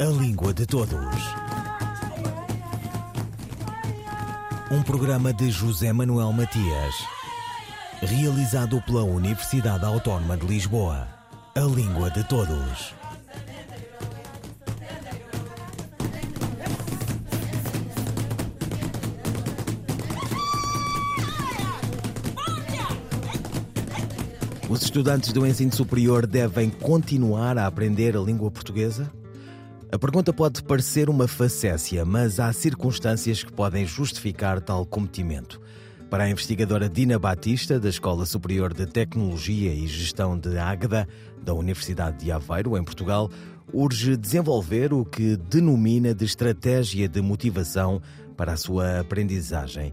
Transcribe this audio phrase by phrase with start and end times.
[0.00, 0.94] A Língua de Todos.
[4.70, 6.94] Um programa de José Manuel Matias,
[8.00, 11.08] realizado pela Universidade Autónoma de Lisboa.
[11.56, 12.94] A Língua de Todos.
[24.68, 29.10] Os estudantes do ensino superior devem continuar a aprender a língua portuguesa?
[29.90, 35.58] A pergunta pode parecer uma facécia, mas há circunstâncias que podem justificar tal cometimento.
[36.10, 41.08] Para a investigadora Dina Batista, da Escola Superior de Tecnologia e Gestão de Águeda,
[41.42, 43.30] da Universidade de Aveiro, em Portugal,
[43.72, 48.02] urge desenvolver o que denomina de estratégia de motivação
[48.36, 49.92] para a sua aprendizagem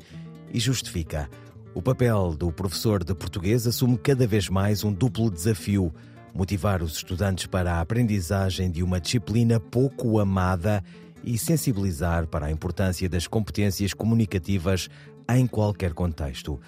[0.54, 1.30] e justifica
[1.76, 5.94] o papel do professor de português assume cada vez mais um duplo desafio:
[6.36, 10.84] motivar os estudantes para a aprendizagem de uma disciplina pouco amada
[11.24, 14.90] e sensibilizar para a importância das competências comunicativas
[15.30, 16.60] em qualquer contexto.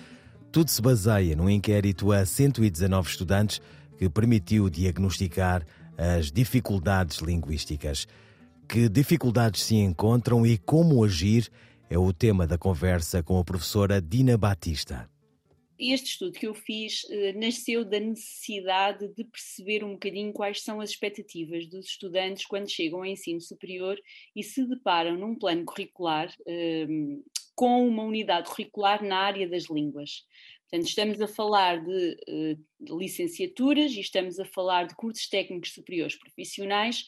[0.52, 3.62] Tudo se baseia num inquérito a 119 estudantes
[3.98, 5.64] que permitiu diagnosticar
[5.98, 8.08] as dificuldades linguísticas.
[8.68, 11.50] Que dificuldades se encontram e como agir
[11.90, 15.10] é o tema da conversa com a professora Dina Batista.
[15.80, 20.82] Este estudo que eu fiz eh, nasceu da necessidade de perceber um bocadinho quais são
[20.82, 24.00] as expectativas dos estudantes quando chegam ao ensino superior
[24.36, 26.88] e se deparam num plano curricular eh,
[27.56, 30.26] com uma unidade curricular na área das línguas.
[30.70, 35.74] Portanto, estamos a falar de, eh, de licenciaturas e estamos a falar de cursos técnicos
[35.74, 37.06] superiores profissionais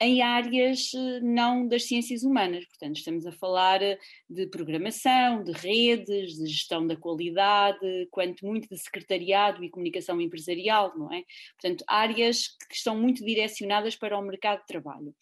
[0.00, 2.64] em áreas eh, não das ciências humanas.
[2.66, 8.68] Portanto, estamos a falar eh, de programação, de redes, de gestão da qualidade, quanto muito
[8.68, 11.24] de secretariado e comunicação empresarial, não é?
[11.60, 15.14] Portanto, áreas que estão muito direcionadas para o mercado de trabalho.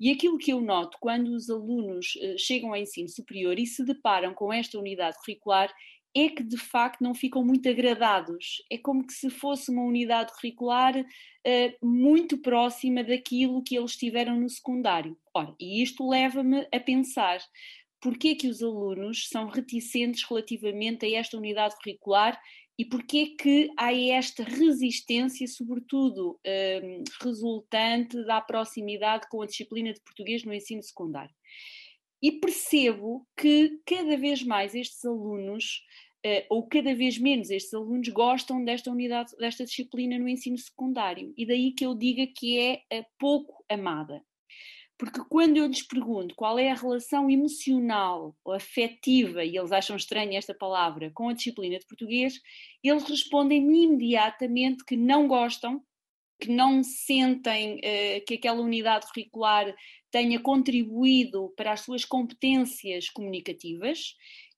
[0.00, 3.84] E aquilo que eu noto quando os alunos eh, chegam ao ensino superior e se
[3.84, 5.72] deparam com esta unidade curricular
[6.16, 8.62] é que de facto não ficam muito agradados.
[8.70, 14.38] É como que se fosse uma unidade curricular uh, muito próxima daquilo que eles tiveram
[14.38, 15.16] no secundário.
[15.34, 17.40] Ora, e isto leva-me a pensar
[18.00, 22.40] porquê que os alunos são reticentes relativamente a esta unidade curricular
[22.78, 30.00] e porquê que há esta resistência, sobretudo uh, resultante da proximidade com a disciplina de
[30.00, 31.34] português no ensino secundário.
[32.22, 35.82] E percebo que cada vez mais estes alunos
[36.26, 41.32] uh, ou cada vez menos estes alunos gostam desta unidade, desta disciplina no ensino secundário.
[41.36, 44.22] E daí que eu diga que é uh, pouco amada.
[44.98, 49.96] Porque quando eu lhes pergunto qual é a relação emocional ou afetiva, e eles acham
[49.96, 52.40] estranha esta palavra, com a disciplina de português,
[52.82, 55.80] eles respondem imediatamente que não gostam,
[56.40, 59.72] que não sentem uh, que aquela unidade curricular
[60.10, 64.14] tenha contribuído para as suas competências comunicativas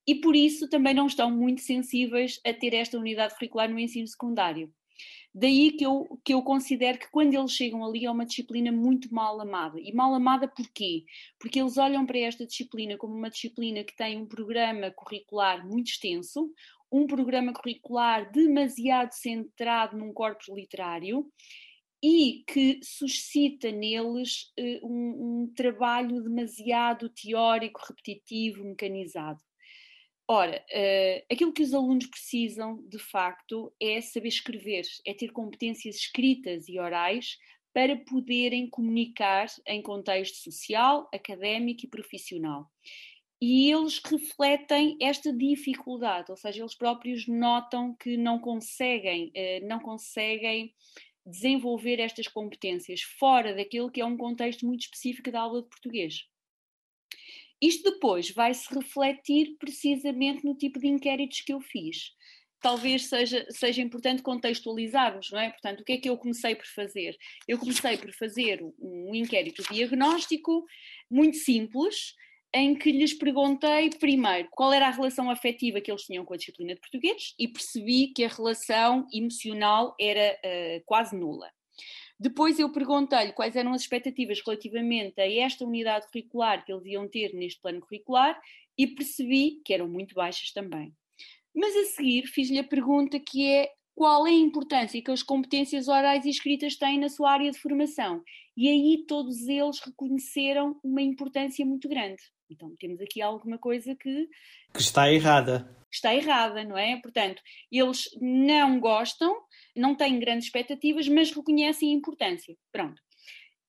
[0.07, 4.07] e por isso também não estão muito sensíveis a ter esta unidade curricular no ensino
[4.07, 4.73] secundário.
[5.33, 9.15] Daí que eu, que eu considero que quando eles chegam ali é uma disciplina muito
[9.15, 9.79] mal amada.
[9.81, 11.05] E mal amada porquê?
[11.39, 15.91] Porque eles olham para esta disciplina como uma disciplina que tem um programa curricular muito
[15.91, 16.53] extenso,
[16.91, 21.25] um programa curricular demasiado centrado num corpus literário
[22.03, 29.41] e que suscita neles uh, um, um trabalho demasiado teórico, repetitivo, mecanizado.
[30.27, 35.97] Ora, uh, aquilo que os alunos precisam, de facto, é saber escrever, é ter competências
[35.97, 37.37] escritas e orais
[37.73, 42.71] para poderem comunicar em contexto social, académico e profissional.
[43.43, 49.81] E eles refletem esta dificuldade, ou seja, eles próprios notam que não conseguem, uh, não
[49.81, 50.73] conseguem
[51.27, 56.27] desenvolver estas competências fora daquele que é um contexto muito específico da aula de português.
[57.61, 62.13] Isto depois vai se refletir precisamente no tipo de inquéritos que eu fiz.
[62.63, 65.51] Talvez seja, seja importante contextualizarmos, não é?
[65.51, 67.17] Portanto, o que é que eu comecei por fazer?
[67.47, 70.65] Eu comecei por fazer um inquérito diagnóstico
[71.11, 72.15] muito simples,
[72.53, 76.37] em que lhes perguntei primeiro qual era a relação afetiva que eles tinham com a
[76.37, 81.49] disciplina de português e percebi que a relação emocional era uh, quase nula.
[82.19, 87.09] Depois eu perguntei-lhe quais eram as expectativas relativamente a esta unidade curricular que eles iam
[87.09, 88.39] ter neste plano curricular
[88.77, 90.93] e percebi que eram muito baixas também.
[91.55, 95.89] Mas a seguir fiz-lhe a pergunta que é qual é a importância que as competências
[95.89, 98.23] orais e escritas têm na sua área de formação.
[98.57, 102.23] E aí todos eles reconheceram uma importância muito grande.
[102.51, 104.29] Então temos aqui alguma coisa que.
[104.73, 105.77] Que está errada.
[105.91, 107.01] Está errada, não é?
[107.01, 109.35] Portanto, eles não gostam,
[109.75, 112.57] não têm grandes expectativas, mas reconhecem a importância.
[112.71, 113.01] Pronto.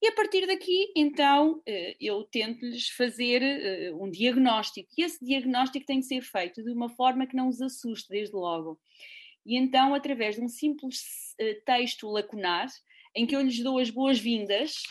[0.01, 4.89] E a partir daqui, então, eh, eu tento-lhes fazer eh, um diagnóstico.
[4.97, 8.35] E esse diagnóstico tem que ser feito de uma forma que não os assuste, desde
[8.35, 8.79] logo.
[9.45, 12.67] E então, através de um simples eh, texto lacunar,
[13.13, 14.83] em que eu lhes dou as boas-vindas,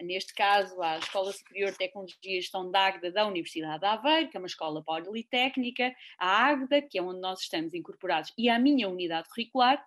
[0.00, 4.28] neste caso, à Escola Superior de Tecnologia e Gestão da Águeda da Universidade de Aveiro,
[4.28, 8.58] que é uma escola politécnica, à Águeda, que é onde nós estamos incorporados, e à
[8.58, 9.80] minha unidade curricular.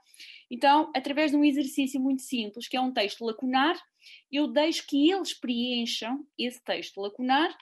[0.49, 3.77] Então, através de um exercício muito simples, que é um texto lacunar,
[4.31, 7.55] eu deixo que eles preencham esse texto lacunar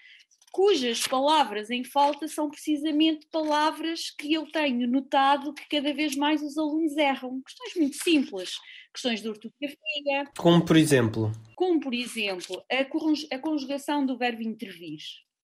[0.51, 6.43] cujas palavras em falta são precisamente palavras que eu tenho notado que cada vez mais
[6.43, 7.41] os alunos erram.
[7.41, 8.57] Questões muito simples,
[8.93, 10.25] questões de ortografia.
[10.37, 11.31] Como por exemplo?
[11.55, 14.99] Como por exemplo, a conjugação do verbo intervir.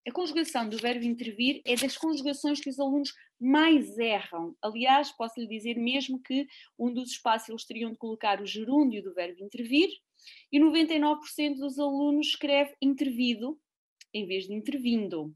[0.07, 4.55] A conjugação do verbo intervir é das conjugações que os alunos mais erram.
[4.61, 6.47] Aliás, posso lhe dizer mesmo que
[6.79, 9.89] um dos espaços eles teriam de colocar o gerúndio do verbo intervir
[10.51, 13.59] e 99% dos alunos escreve intervido
[14.17, 15.33] em vez de intervindo.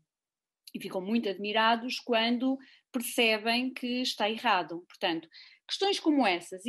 [0.74, 2.58] E ficam muito admirados quando
[2.92, 4.84] percebem que está errado.
[4.88, 5.28] Portanto,
[5.68, 6.62] questões como essas,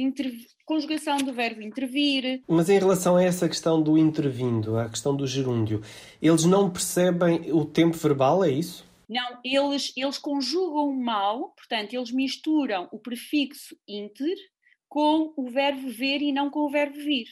[0.64, 2.42] conjugação do verbo intervir.
[2.48, 5.82] Mas em relação a essa questão do intervindo, a questão do gerúndio,
[6.20, 8.84] eles não percebem o tempo verbal, é isso?
[9.08, 14.36] Não, eles, eles conjugam mal, portanto, eles misturam o prefixo inter
[14.88, 17.26] com o verbo ver e não com o verbo vir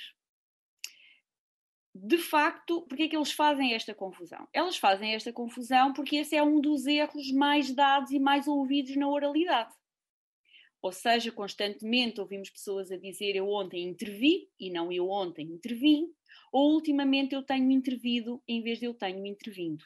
[2.03, 4.49] de facto, porque é que eles fazem esta confusão?
[4.53, 8.97] Elas fazem esta confusão porque esse é um dos erros mais dados e mais ouvidos
[8.97, 9.75] na oralidade.
[10.83, 16.07] Ou seja, constantemente ouvimos pessoas a dizer eu ontem intervi e não eu ontem intervim,
[16.51, 19.85] ou ultimamente eu tenho intervido em vez de eu tenho intervindo.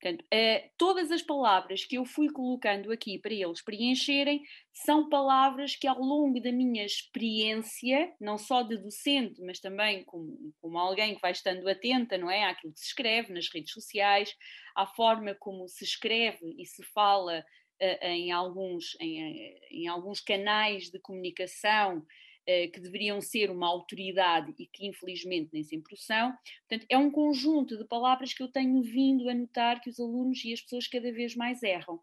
[0.00, 4.42] Portanto, uh, todas as palavras que eu fui colocando aqui para eles preencherem
[4.72, 10.54] são palavras que, ao longo da minha experiência, não só de docente, mas também como,
[10.58, 12.44] como alguém que vai estando atenta, não é?
[12.44, 14.34] Àquilo que se escreve nas redes sociais,
[14.74, 17.44] à forma como se escreve e se fala
[17.82, 22.02] uh, em, alguns, em, em alguns canais de comunicação
[22.46, 26.32] que deveriam ser uma autoridade e que infelizmente nem sempre o são.
[26.68, 30.44] Portanto, é um conjunto de palavras que eu tenho vindo a notar que os alunos
[30.44, 32.00] e as pessoas cada vez mais erram.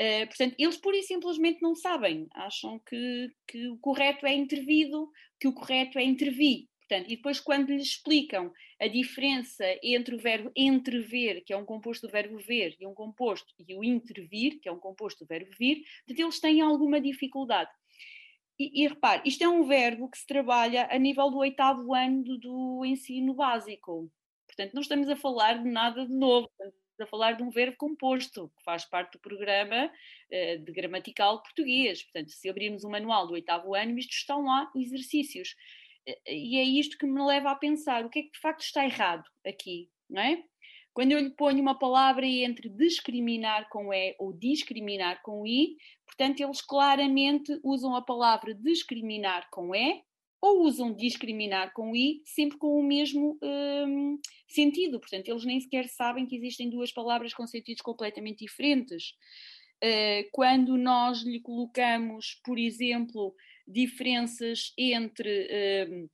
[0.00, 5.10] Uh, portanto, eles pura e simplesmente não sabem, acham que, que o correto é intervido,
[5.40, 6.68] que o correto é intervir.
[6.88, 8.50] Portanto, e depois, quando lhes explicam
[8.80, 12.94] a diferença entre o verbo entrever, que é um composto do verbo ver, e um
[12.94, 16.98] composto, e o intervir, que é um composto do verbo vir, portanto, eles têm alguma
[16.98, 17.70] dificuldade.
[18.58, 22.24] E, e repare, isto é um verbo que se trabalha a nível do oitavo ano
[22.24, 24.10] do, do ensino básico.
[24.46, 27.76] Portanto, não estamos a falar de nada de novo, estamos a falar de um verbo
[27.76, 32.02] composto, que faz parte do programa uh, de gramatical português.
[32.02, 35.54] Portanto, se abrirmos o manual do oitavo ano, isto estão lá exercícios.
[36.26, 38.82] E é isto que me leva a pensar o que é que de facto está
[38.82, 40.42] errado aqui, não é?
[40.98, 46.40] Quando eu lhe ponho uma palavra entre discriminar com E ou discriminar com I, portanto,
[46.40, 50.02] eles claramente usam a palavra discriminar com E
[50.42, 54.18] ou usam discriminar com I, sempre com o mesmo hum,
[54.48, 54.98] sentido.
[54.98, 59.10] Portanto, eles nem sequer sabem que existem duas palavras com sentidos completamente diferentes.
[59.76, 63.36] Uh, quando nós lhe colocamos, por exemplo,
[63.68, 65.46] diferenças entre.
[65.88, 66.08] Hum,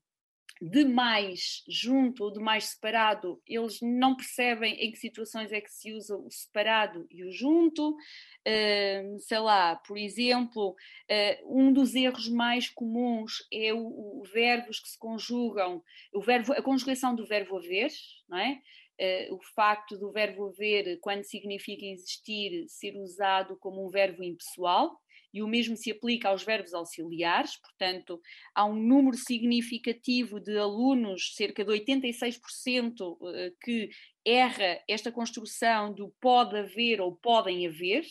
[0.66, 5.71] de mais junto ou de mais separado, eles não percebem em que situações é que
[5.71, 7.90] se usa o separado e o junto.
[7.90, 14.80] Uh, sei lá, por exemplo, uh, um dos erros mais comuns é o, o, verbos
[14.80, 15.83] que se conjugam,
[16.14, 17.90] o verbo, a conjugação do verbo haver,
[18.26, 18.59] não é?
[18.99, 24.99] Uh, o facto do verbo haver, quando significa existir, ser usado como um verbo impessoal,
[25.35, 28.23] e o mesmo se aplica aos verbos auxiliares, portanto,
[28.55, 33.91] há um número significativo de alunos, cerca de 86%, eh, que
[34.25, 38.05] erra esta construção do pode haver ou podem haver,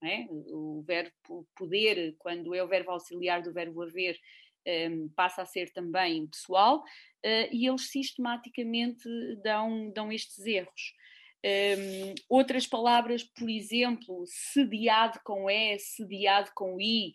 [0.00, 0.26] é?
[0.30, 4.16] o verbo poder, quando é o verbo auxiliar do verbo haver,
[4.64, 9.08] ehm, passa a ser também pessoal, uh, e eles sistematicamente
[9.42, 10.94] dão, dão estes erros.
[11.44, 17.14] Um, outras palavras, por exemplo, sediado com E, sediado com I,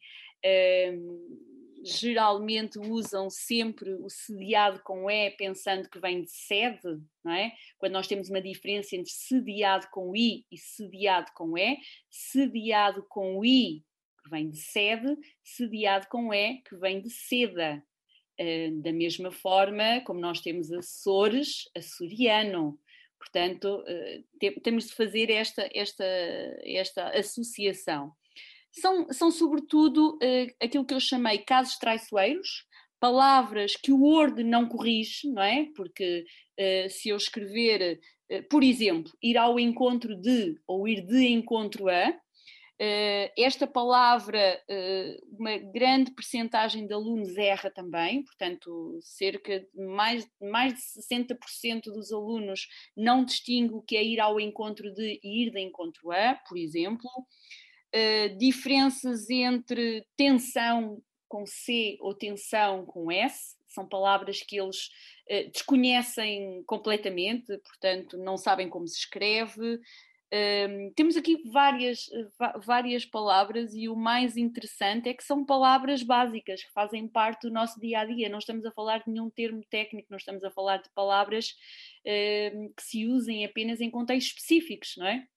[0.94, 7.52] um, geralmente usam sempre o sediado com E pensando que vem de sede, não é?
[7.78, 11.78] Quando nós temos uma diferença entre sediado com I e sediado com E,
[12.10, 13.84] sediado com I,
[14.24, 17.84] que vem de sede, sediado com E, que vem de seda.
[18.82, 22.78] Da mesma forma como nós temos Açores, açoriano,
[23.26, 24.24] Portanto, eh,
[24.64, 26.06] temos de fazer esta, esta,
[26.64, 28.12] esta associação.
[28.72, 32.66] São, são sobretudo, eh, aquilo que eu chamei casos traiçoeiros,
[33.00, 35.68] palavras que o Word não corrige, não é?
[35.76, 36.26] Porque
[36.60, 38.00] uh, se eu escrever,
[38.50, 42.18] por exemplo, ir ao encontro de ou ir de encontro a,
[43.38, 44.62] esta palavra,
[45.40, 52.12] uma grande percentagem de alunos erra também, portanto, cerca de mais, mais de 60% dos
[52.12, 56.36] alunos não distingue o que é ir ao encontro de e ir de encontro a,
[56.48, 57.10] por exemplo.
[58.38, 64.90] diferenças entre tensão com C ou tensão com S, são palavras que eles
[65.54, 69.80] desconhecem completamente, portanto, não sabem como se escreve.
[70.34, 72.10] Um, temos aqui várias,
[72.66, 77.54] várias palavras e o mais interessante é que são palavras básicas que fazem parte do
[77.54, 78.28] nosso dia a dia.
[78.28, 81.56] Não estamos a falar de nenhum termo técnico, não estamos a falar de palavras
[82.54, 85.28] um, que se usem apenas em contextos específicos, não é?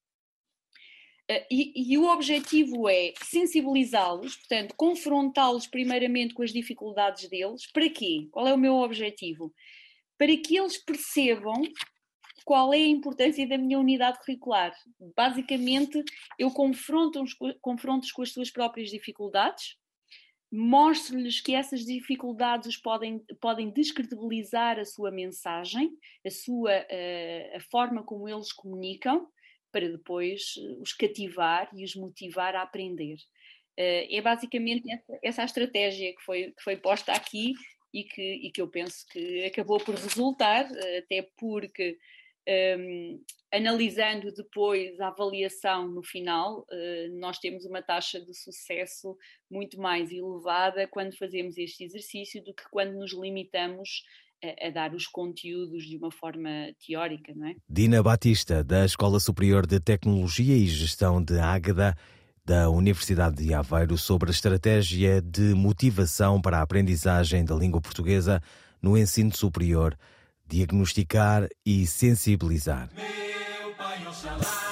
[1.30, 7.70] Uh, e, e, o objetivo é sensibilizá-los, portanto, confrontá-los primeiramente com as dificuldades deles.
[7.70, 8.26] Para quê?
[8.30, 9.52] Qual é o meu objetivo?
[10.16, 11.62] Para que eles percebam
[12.48, 14.74] qual é a importância da minha unidade curricular.
[15.14, 16.02] Basicamente,
[16.38, 19.76] eu confronto-os confronto com as suas próprias dificuldades,
[20.50, 25.90] mostro-lhes que essas dificuldades podem, podem descredibilizar a sua mensagem,
[26.26, 29.28] a, sua, uh, a forma como eles comunicam,
[29.70, 33.18] para depois eh, os cativar e os motivar a aprender.
[33.76, 37.52] Eh, é basicamente essa, essa a estratégia que foi, que foi posta aqui
[37.92, 41.98] e que, e que eu penso que acabou por resultar, eh, até porque
[42.48, 49.16] um, analisando depois a avaliação no final, uh, nós temos uma taxa de sucesso
[49.50, 54.02] muito mais elevada quando fazemos este exercício do que quando nos limitamos
[54.42, 56.48] a, a, dar os conteúdos de uma forma
[56.86, 57.54] teórica, não é?
[57.68, 61.94] Dina Batista, da Escola Superior de Tecnologia e Gestão de Águeda,
[62.44, 68.40] da Universidade de Aveiro, sobre a estratégia de motivação para a aprendizagem da língua portuguesa
[68.80, 69.98] no ensino superior,
[70.48, 72.88] diagnosticar e sensibilizar.
[72.94, 74.67] Meu pai, Oxalá.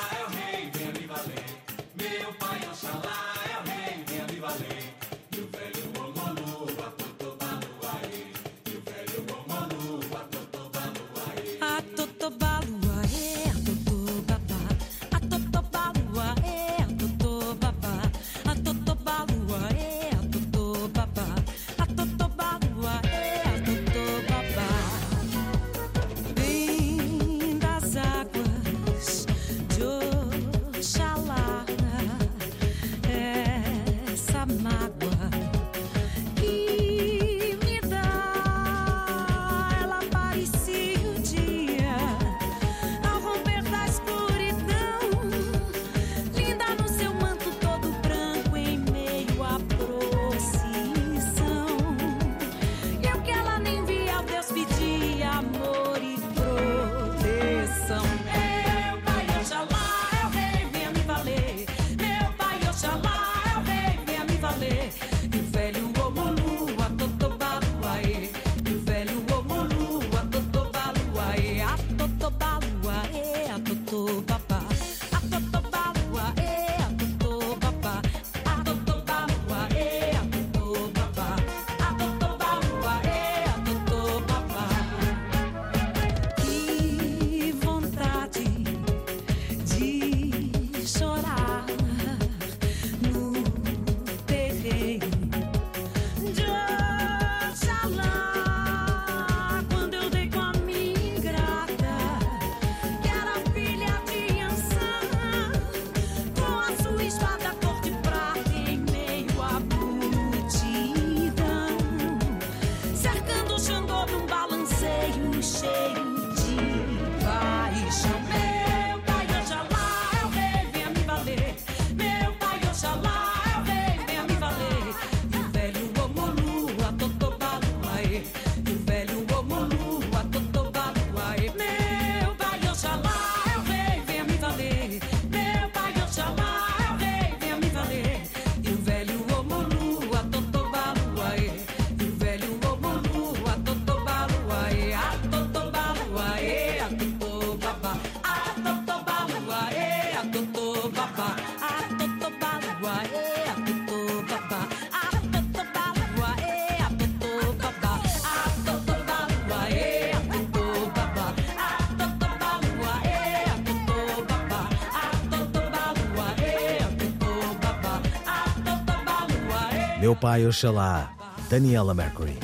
[170.06, 171.16] Meu Pai Oxalá,
[171.50, 172.38] Daniela Mercury.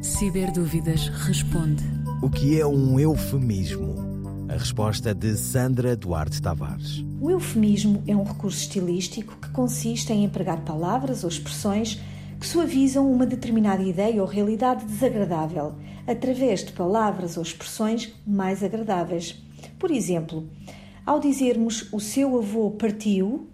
[0.00, 1.84] Ciberdúvidas responde.
[2.22, 3.94] O que é um eufemismo?
[4.48, 7.04] A resposta de Sandra Duarte Tavares.
[7.20, 12.00] O eufemismo é um recurso estilístico que consiste em empregar palavras ou expressões
[12.40, 15.74] que suavizam uma determinada ideia ou realidade desagradável
[16.06, 19.36] através de palavras ou expressões mais agradáveis.
[19.78, 20.48] Por exemplo,
[21.04, 23.48] ao dizermos o seu avô partiu,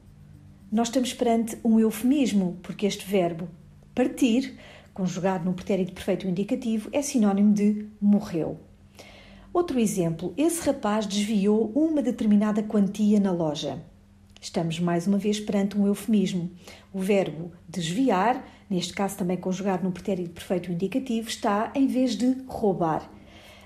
[0.71, 3.49] nós estamos perante um eufemismo, porque este verbo
[3.95, 4.59] partir,
[4.93, 8.59] conjugado no pretérito perfeito indicativo, é sinónimo de morreu.
[9.53, 13.83] Outro exemplo: esse rapaz desviou uma determinada quantia na loja.
[14.39, 16.51] Estamos mais uma vez perante um eufemismo.
[16.93, 22.37] O verbo desviar, neste caso também conjugado no pretérito perfeito indicativo, está em vez de
[22.47, 23.11] roubar.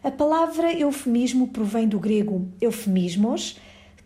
[0.03, 3.59] A palavra eufemismo provém do grego eufemismos,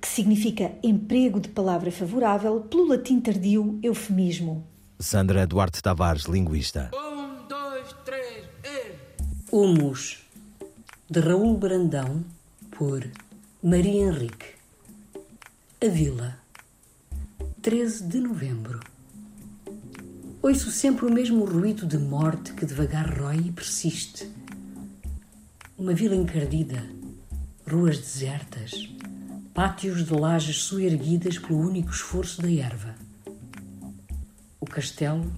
[0.05, 4.63] que significa emprego de palavra favorável, pelo latim tardio eufemismo.
[4.99, 6.91] Sandra Duarte Tavares, linguista.
[6.95, 8.93] Um, dois, três, e...
[9.51, 10.19] Humus,
[11.11, 12.23] de Raul Brandão,
[12.71, 13.03] por
[13.63, 14.45] Maria Henrique.
[15.83, 16.39] A Vila,
[17.63, 18.81] 13 de novembro.
[20.43, 24.31] Ouço sempre o mesmo ruído de morte que devagar rói e persiste.
[25.79, 26.85] Uma vila encardida,
[27.67, 28.95] ruas desertas,
[29.55, 32.97] pátios de lajes soerguidas pelo único esforço da erva.
[34.61, 35.31] O castelo,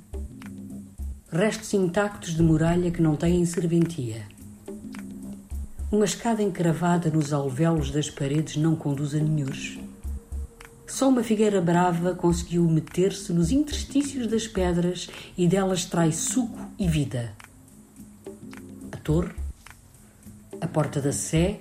[1.30, 4.26] restos intactos de muralha que não têm serventia.
[5.92, 9.78] Uma escada encravada nos alvéolos das paredes não conduz a nenhures.
[10.87, 16.88] Só uma figueira brava conseguiu meter-se nos interstícios das pedras e delas trai suco e
[16.88, 17.35] vida.
[18.90, 19.35] A torre,
[20.58, 21.61] a porta da sé,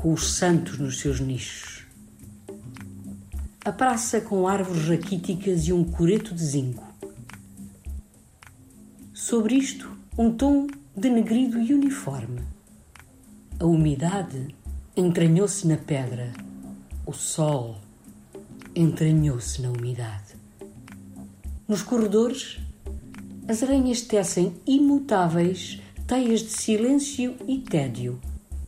[0.00, 1.86] com os santos nos seus nichos.
[3.62, 6.82] A praça com árvores raquíticas e um coreto de zinco.
[9.12, 10.66] Sobre isto, um tom
[10.96, 12.40] denegrido e uniforme.
[13.58, 14.54] A umidade
[14.96, 16.32] entranhou-se na pedra.
[17.04, 17.76] O sol
[18.74, 20.34] entranhou-se na umidade.
[21.68, 22.58] Nos corredores,
[23.46, 28.18] as aranhas tecem imutáveis teias de silêncio e tédio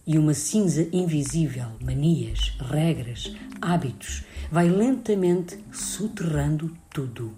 [0.06, 7.32] e uma cinza invisível, manias, regras, hábitos, vai lentamente soterrando tudo.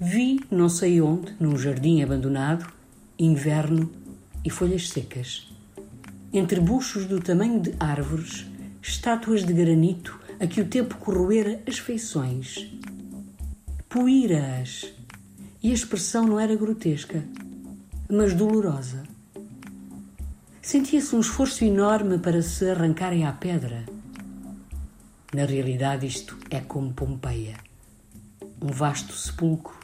[0.00, 2.66] Vi, não sei onde, num jardim abandonado,
[3.18, 3.90] inverno
[4.44, 5.48] e folhas secas.
[6.32, 8.46] Entre buchos do tamanho de árvores,
[8.82, 12.68] estátuas de granito a que o tempo corroera as feições.
[13.88, 14.92] Poíra-as.
[15.62, 17.22] E a expressão não era grotesca,
[18.10, 19.11] mas dolorosa.
[20.62, 23.84] Sentia-se um esforço enorme para se arrancarem à pedra.
[25.34, 27.56] Na realidade, isto é como Pompeia
[28.62, 29.74] um vasto sepulcro.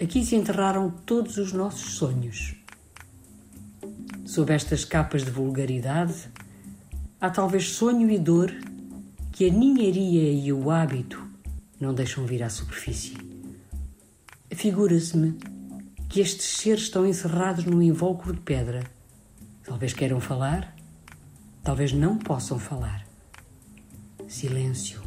[0.00, 2.54] Aqui se enterraram todos os nossos sonhos.
[4.26, 6.28] Sob estas capas de vulgaridade,
[7.18, 8.52] há talvez sonho e dor
[9.32, 11.26] que a ninharia e o hábito
[11.80, 13.16] não deixam vir à superfície.
[14.52, 15.38] Figura-se-me
[16.10, 18.93] que estes seres estão encerrados num invólucro de pedra
[19.64, 20.74] Talvez queiram falar,
[21.62, 23.06] talvez não possam falar.
[24.28, 25.02] Silêncio.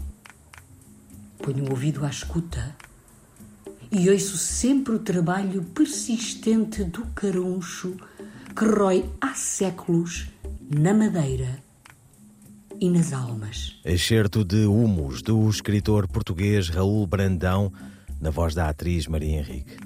[1.38, 2.76] Ponho o ouvido à escuta
[3.91, 7.96] e ouço sempre o trabalho persistente do caruncho
[8.56, 10.28] que rói há séculos
[10.70, 11.62] na madeira
[12.80, 13.80] e nas almas.
[13.86, 17.72] Excerto de Humus, do escritor português Raul Brandão,
[18.20, 19.78] na voz da atriz Maria Henrique.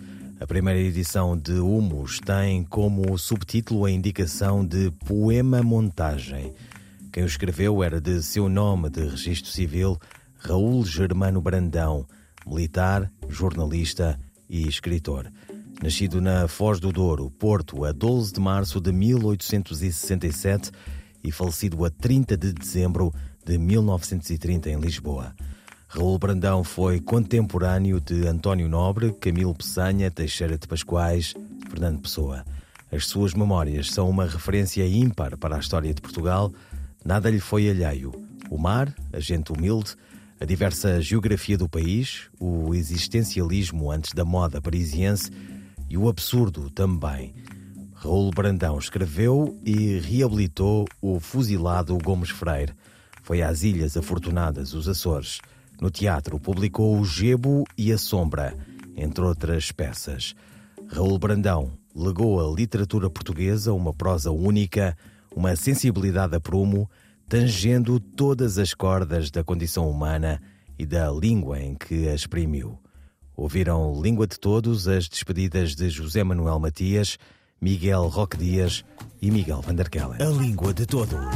[0.42, 6.52] A primeira edição de Humus tem como subtítulo a indicação de Poema Montagem.
[7.14, 10.00] Quem o escreveu era de seu nome de registro civil
[10.40, 12.08] Raul Germano Brandão,
[12.44, 15.32] militar, jornalista e escritor.
[15.80, 20.72] Nascido na Foz do Douro, Porto, a 12 de março de 1867
[21.24, 23.14] e falecido a 30 de dezembro
[23.46, 25.36] de 1930 em Lisboa.
[25.94, 31.34] Raul Brandão foi contemporâneo de António Nobre, Camilo Peçanha, Teixeira de Pascoais,
[31.70, 32.46] Fernando Pessoa.
[32.90, 36.54] As suas memórias são uma referência ímpar para a história de Portugal.
[37.04, 38.14] Nada lhe foi alheio.
[38.50, 39.98] O mar, a gente humilde,
[40.40, 45.30] a diversa geografia do país, o existencialismo antes da moda parisiense
[45.90, 47.36] e o absurdo também.
[47.96, 52.74] Raul Brandão escreveu e reabilitou o fuzilado Gomes Freire.
[53.24, 55.42] Foi às Ilhas Afortunadas, os Açores.
[55.82, 58.56] No teatro, publicou O Gebo e a Sombra,
[58.96, 60.36] entre outras peças.
[60.88, 64.96] Raul Brandão legou à literatura portuguesa uma prosa única,
[65.36, 66.88] uma sensibilidade a prumo,
[67.28, 70.40] tangendo todas as cordas da condição humana
[70.78, 72.78] e da língua em que a exprimiu.
[73.36, 77.18] Ouviram Língua de Todos as despedidas de José Manuel Matias,
[77.60, 78.86] Miguel Roque Dias
[79.20, 80.22] e Miguel Vanderkellen.
[80.22, 81.36] A Língua de Todos.